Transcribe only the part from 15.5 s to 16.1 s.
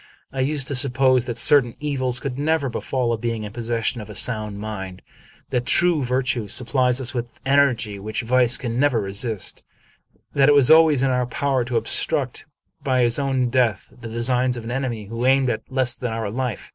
at less